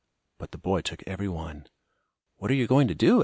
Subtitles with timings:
[0.39, 1.67] But the boy took every one.
[2.37, 3.19] "What are you going to do?"